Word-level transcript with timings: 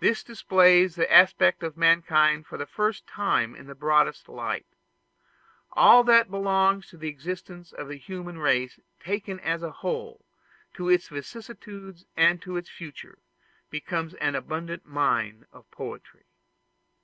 This 0.00 0.22
displays 0.22 0.96
the 0.96 1.10
aspect 1.10 1.62
of 1.62 1.78
mankind 1.78 2.46
for 2.46 2.58
the 2.58 2.66
first 2.66 3.06
time 3.06 3.54
in 3.54 3.66
the 3.66 3.74
broadest 3.74 4.28
light. 4.28 4.66
All 5.72 6.04
that 6.04 6.30
belongs 6.30 6.90
to 6.90 6.98
the 6.98 7.08
existence 7.08 7.72
of 7.72 7.88
the 7.88 7.96
human 7.96 8.36
race 8.36 8.78
taken 9.00 9.40
as 9.40 9.62
a 9.62 9.72
whole, 9.72 10.26
to 10.74 10.90
its 10.90 11.08
vicissitudes 11.08 12.04
and 12.18 12.42
to 12.42 12.58
its 12.58 12.68
future, 12.68 13.16
becomes 13.70 14.12
an 14.16 14.34
abundant 14.34 14.84
mine 14.84 15.46
of 15.52 15.70
poetry. 15.70 16.26